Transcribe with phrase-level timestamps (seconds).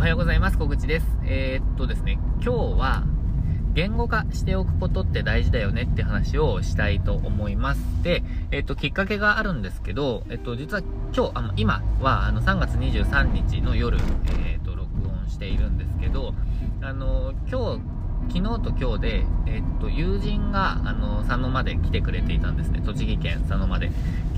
[0.00, 0.56] おはようございます。
[0.56, 1.06] 小口です。
[1.26, 3.04] えー、っとですね、今日は、
[3.74, 7.82] 言語化しておくことって大事だよねって話をしたいと思います。
[8.02, 10.82] で、えっと、きっかけがあるんですけど、えっと、実は
[11.14, 13.98] 今日、あの、今は、あの、3月23日の夜、
[14.46, 16.32] えっと、録音しているんですけど、
[16.80, 17.82] あの、今日、
[18.28, 22.80] 昨日と今日で、えっと、友人が、あの、佐野まで来てくれていたんですね。
[22.82, 23.90] 栃木県佐野まで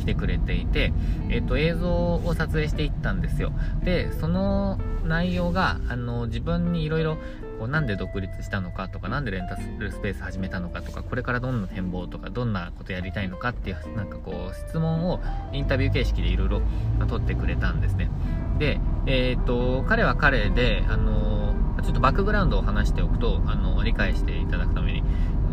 [0.03, 0.93] 来てくれていて、
[1.30, 3.52] えっと、映像を撮影していったんですよ。
[3.84, 7.16] で、その内容が、あの、自分にいろいろ、
[7.59, 15.20] こう、なんで独立したのかとか、なんでレンタルスペース始めたのかとか、これからどんな展望とか、どんなことやりたいのかっていう、なんかこう、質問を
[15.52, 16.62] インタビュー形式でいろいろ
[17.09, 18.10] 取ってくれたんですね。
[18.59, 25.05] で、えっと、彼は彼で、あの、ちょっとバックグラウンドを話しておくと、あの、理解していただくために、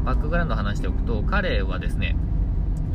[0.04, 2.16] バックグラウンドを話しておくと、彼はですね、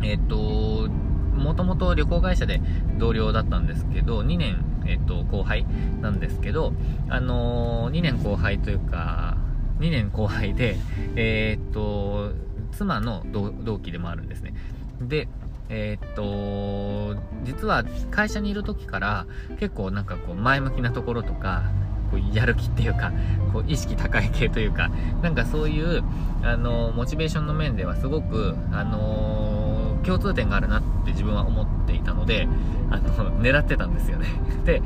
[0.03, 0.89] えっ、と、
[1.35, 2.61] もともと旅行会社で
[2.99, 5.67] 同僚だったんですけど、2年、えっ、と、後輩
[6.01, 6.73] なんですけど、
[7.09, 9.37] あの2年後輩というか、
[9.81, 10.77] 2年後輩で、
[11.17, 12.33] えっと、
[12.73, 14.55] 妻の同期でもあるんですね。
[15.01, 15.29] で、
[15.69, 19.27] えー、っと、実は会社にいる時から
[19.59, 21.65] 結構なんかこう前向きなところとか、
[22.11, 23.13] こうやる気っていうか、
[23.53, 24.91] こう意識高い系というか、
[25.23, 26.03] なんかそういう、
[26.43, 29.64] あの、モチベーションの面ではすごく、あの
[30.05, 32.49] 共通点があるなって自分は思っていたので、
[32.91, 34.27] あの、狙ってたんですよね。
[34.65, 34.83] で、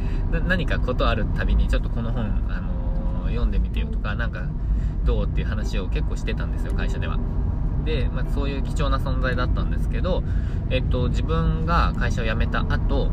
[0.47, 4.43] 何かことあるたびに、ちょっとこの本、あの読んでみてよとか、なんか、
[5.05, 7.19] どうっていう話を結構してたんですよ、会社では。
[7.85, 10.23] で、まあ、そういう貴重な存在だったんですけど、
[10.71, 13.11] えっと、自分が会社を辞めた後、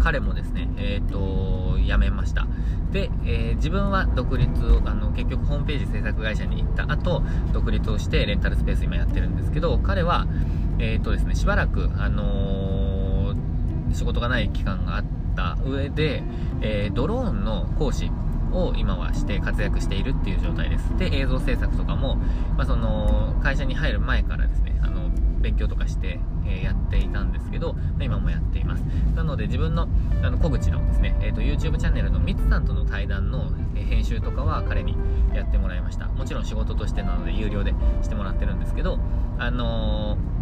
[0.00, 2.46] 彼もですね、えっ、と、辞めました。
[2.92, 10.26] で、えー、自分は独立を、あの、結局ホームページ制作会社に行った後、独立をしてレンタルスペース今やってるんですけど、彼は、
[10.78, 15.04] えっ、ー、とですね、しばらく、あのー、仕事がない期間があっ
[15.36, 16.22] た上で、
[16.60, 18.10] えドローンの講師
[18.52, 20.96] を今はして活躍しているっていう状態です。
[20.96, 22.16] で、映像制作とかも、
[22.56, 25.10] まあ、その、会社に入る前からですね、あの、
[25.40, 28.80] 勉強とかして、えやっていたんですけど、今もやっています。
[29.14, 29.88] なので自分の
[30.22, 34.96] あの小口のですね、えーと、YouTube チャンネルのミツさんとの対談のえ編集とかは彼に
[35.34, 36.06] やってもらいました。
[36.06, 38.98] もちろん仕事としてなので有料でしてもらってるんですけど、
[39.38, 40.37] あのー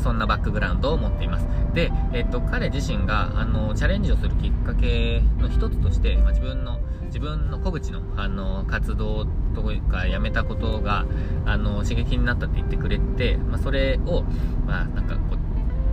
[0.00, 1.46] そんなバックグラウンドを持っています。
[1.74, 11.06] で、えっと、彼自身が、あの、チャレンジをするきっかけの一つとして、まあ、自分の、自分の小口の、あの、活動とかやめたことが、
[11.46, 14.22] あの、刺激になったって言ってくれて、まあ、それを、
[14.66, 15.38] まあ、なんかこう、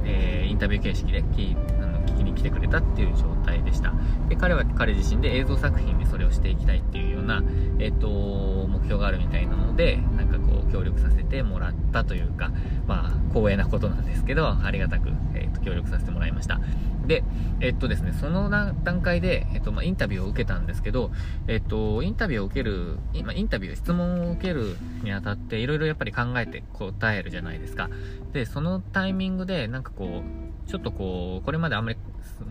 [0.07, 3.93] えー、インタビュー形式で聞あの聞きに来てくれたっていう状態でした。
[4.29, 7.43] で、彼は彼自身で映像作品でそれをしていきたいっていうような、
[7.79, 10.37] えっ、と、目標があるみたいなので、なんか、
[10.71, 12.51] 協力させてもらったというか、
[12.87, 16.59] まあ、光栄なことなんですけど、ありがたく、えっ、と、協力させてもらいました。
[17.07, 17.23] で、
[17.61, 21.11] えっとですね、その段階で、えっと、まあ、インタビューを受けたんですけど、
[21.47, 27.89] えっと、インタビューを受ける、今、インタビュー、質問を受けるにあたって、いろいろやっぱり考えて答えるじゃないですか。
[28.33, 30.23] で、そのタイミングで、なんかこ
[30.65, 31.97] う、ちょっとこう、これまであんまり、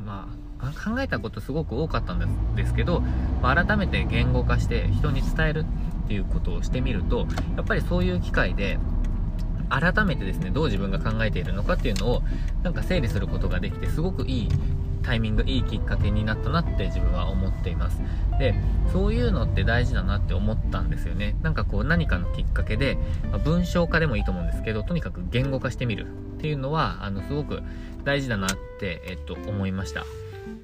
[0.04, 3.00] まあ、考えたことすごく多かったんですですけど、
[3.42, 5.66] まあ、改めて言語化して人に伝える
[6.06, 8.78] っていうことをしてみると、やっぱりそういう機会で、
[9.68, 12.22] 改めてですね、どう自分が考えているのかっていうのを、
[12.62, 14.48] なんか整理することができて、すごくいい
[15.02, 18.00] タイミング、いいきっかけになったなって自分は思っています。
[18.38, 18.54] で、
[18.92, 21.36] そういうのって大事だなって思ったんですよね。
[21.42, 22.96] なんかこう何かのきっかけで、
[23.30, 27.62] まあ、文章化でもいいと思うんですけど、とにかく言語化してみるっていうのは、あの、すごく
[28.04, 30.04] 大事だなって、えっと、思いました。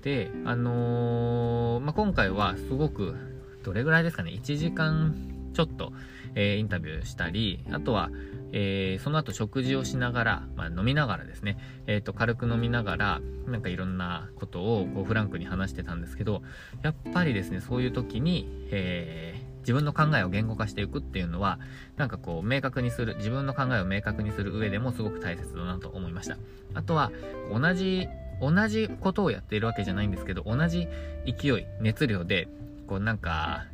[0.02, 3.16] で、あのー、まあ、今回はすごく、
[3.64, 5.92] どれぐらいですかね、1時間ちょっと、
[6.34, 8.10] えー、インタビューしたり、あとは、
[8.52, 16.42] えー、その後食事をしながら、まあ、飲みながらですね、えっ、ー、と、軽く飲みながら、なんかいろんなことをこうフランクに話してたんですけど、
[16.82, 21.58] やっぱりですね、そういう時に、えー、自分の考えを言語化していくっていうのは、
[21.96, 26.36] なんかこう、明確にする、自分の考えを明確にする上でもすごく大切だなと思いました。
[26.74, 27.10] あとは、
[27.50, 28.08] 同じ、
[28.40, 30.88] 同じことをやっているわけじゃないんですけど、同じ
[31.26, 32.48] 勢い、熱量で、
[32.86, 33.66] こうなんか、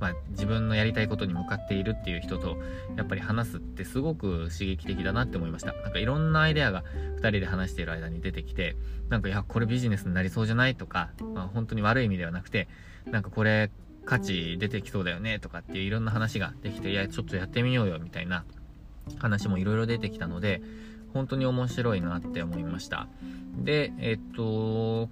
[0.00, 2.58] まあ、自分のやりたいことに向かっているっていう人と
[2.96, 5.72] やっぱり話すってすごく刺激的だなって思いました。
[5.72, 6.82] なんかいろんなアイデアが
[7.16, 8.76] 2人で話している間に出てきて
[9.08, 12.68] なんかいやこれビジネスになりそうじゃないとか、まあ、本当に悪い意味ではなくて
[13.06, 13.70] なんかこれ
[14.04, 18.44] 価値出てきそうだよねとかっていういろんな話ができていやちょっとやってみようよみたいな
[19.18, 20.62] 話もいろいろ出てきたので
[21.14, 23.08] 本当に面白いなって思いました。
[23.56, 25.08] でえっと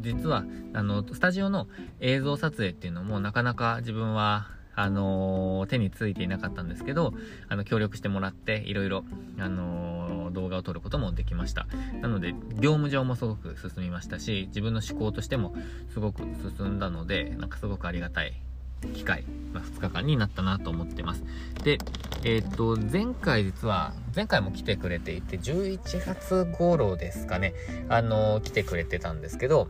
[0.00, 0.44] 実は、
[0.74, 1.66] あの、スタジオの
[1.98, 7.14] 映像撮影っていうのもなかなか自分は、あの、手についていなかったんですけど、
[7.48, 9.04] あの、協力してもらって、いろいろ、
[9.38, 11.66] あの、動画を撮ることもできました。
[12.02, 15.54] なので業務上もすごく進みましたし自分の思考としても
[15.94, 16.22] すごく
[16.58, 18.34] 進んだのでなんかすごくありがたい
[18.92, 21.22] 機会、まあ、2日間になったなと思ってます。
[21.62, 21.78] で、
[22.24, 27.54] えっ、と、前回実は、前回も来てくれていて、11月頃ですかね、
[27.88, 29.68] あのー、来てくれてたんですけど、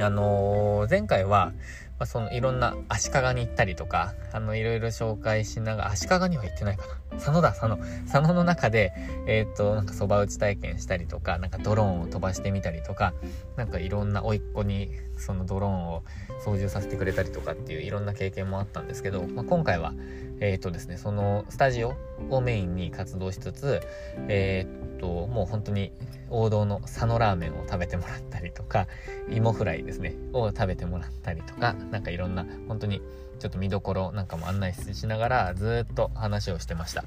[0.00, 1.52] あのー、前回は、
[1.98, 7.01] まあ、そのいろんな足利に行ったりとか、あの、いろいろ紹介しながら、足利には行ってないかな。
[7.14, 7.78] 佐野だ、佐野。
[8.10, 8.92] 佐野の中で、
[9.26, 13.14] えっ、と、なんか蕎麦打ち体験したりとか、なんかドローンを飛ばしてみたりとか、
[13.56, 16.02] なんかいろんな甥っ子にそのドローンを
[16.44, 19.92] 操縦させてくれたりとかっていういろんな経験もあったんですけど、まあ、今回は、
[20.40, 21.94] えっ、とですね、そのスタジオ
[22.30, 23.80] をメインに活動しつつ、
[24.28, 24.66] え
[24.96, 25.92] っ、と、もう本当に
[26.30, 28.86] 王道の佐野ラーメンを食べてもらったりとか、
[29.30, 33.02] 芋フライですね、を食べてもらったりとか、なんかいろんな、本当に
[33.42, 37.02] ちょっと見どころなんかも案内しながらずっと話をしてました。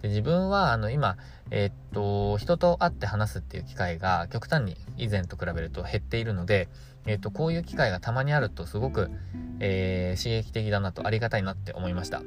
[0.00, 1.16] で自分はあの今、
[1.50, 6.68] えー、っと、人と会って話すっていう機会が極端に以前と比べると減っているので、
[7.04, 9.10] えー、っと、こういう機会がたまにあるとすごく、
[9.58, 12.22] えー、刺激的だなとありがたいなって思いました。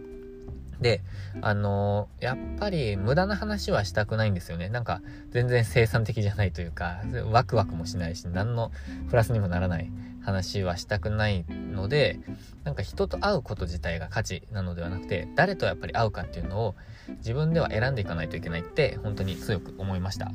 [0.82, 1.02] で、
[1.42, 4.68] あのー、やっぱり無駄な話はしたくないんですよね。
[4.68, 5.02] なんか
[5.32, 7.02] 全然生産的じゃないというか、
[7.32, 8.72] ワクワクもしないし、何の
[9.10, 9.90] プラスにもならない
[10.26, 12.20] 話はしたくないので、
[12.64, 16.76] なんか人と会うこと自体が価値なのではなくて、誰とやっぱり会うかっていうのを
[17.18, 20.32] 自分では選んでいかないといけないって本当に強く思いました。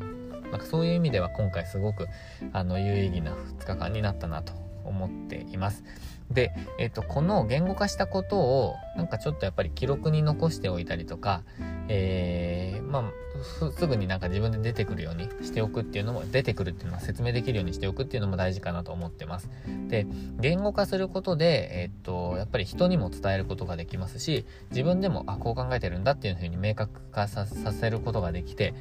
[0.50, 2.06] なんかそういう意味では今回すごく
[2.52, 4.52] あの有意義な2日間になったなと
[4.84, 5.84] 思っています。
[6.30, 11.42] で、えっ、と、この言語化したことを、なんかちょっとやっぱり記録に残しておいたりとか、
[11.88, 19.50] えー、まあ、すぐになんか自分で出てくるようにしておくっていうのも、出てくるっていうのは説明できるようにしておくっていうのも大事かなと思ってます。
[19.88, 20.06] で、
[20.38, 28.72] 言語化することで、えっ、と、やっぱり人にも伝えることができますし、自分でも、あ、こう考えてるんだっていうふうに明確化させることができて、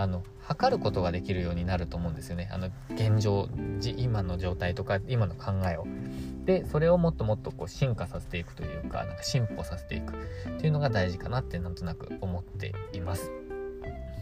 [0.00, 2.48] あの、測ることができるようになると思うんですよね。
[2.52, 3.48] あの、現状、
[3.96, 5.86] 今の状態とか、今の考えを。
[6.44, 13.30] で、それをもっともっとこう進化させていくというか、なんか進歩させていくっていうのが大事かなってなんとなく思っています。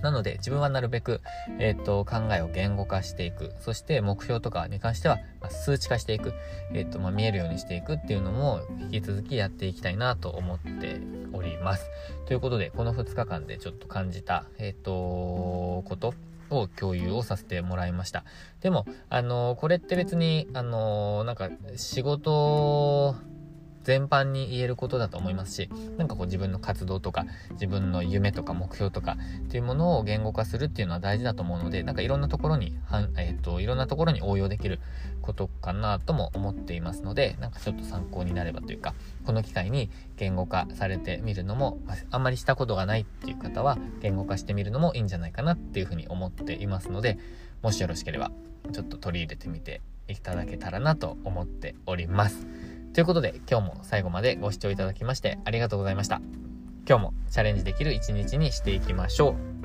[0.02, 1.20] なので自分はなるべく、
[1.58, 3.52] えっ、ー、と、考えを言語化していく。
[3.60, 6.32] そして目標とかに関しては、まあ、数値化していく。
[6.72, 11.00] えっ、ー、と、まあ、見えるようにしていくっていうのも引き続きやっていきたいなと思って
[11.32, 11.88] おります。
[12.26, 16.14] ということで、この2日間でちょっと感じた、えっ、ー、と、こと
[16.50, 18.24] を共有をさせてもらいました。
[18.60, 23.16] でも、あのこれって別に、あのなんか仕事
[23.86, 34.80] 全般に言えることだと思いますし、なんかこう自分の活動とか、自分の夢とか目標とかっていうものを言語化するっていうのは大事だと思うので、なんかいろんなところに、はんえっ、ー、と、いろんなところに応用できる
[35.22, 38.92] ことかなとも思っていますので、なんかちょっと参考になればというか、
[39.24, 41.78] この機会に言語化されてみるのも、
[42.10, 47.20] あんまりしたことがないっていう方は、言語化してみるのもいいんじゃないかなっていうふうに思っていますので、
[47.62, 48.32] もしよろしければ、
[48.72, 52.48] ちょっと取り入れてみていただけたらなと思っております。
[52.96, 56.22] ということで、今日も最後までご視聴いただきましてありがとうございました。
[56.88, 59.55] 今日もチャレンジできる一日にしていきましょう。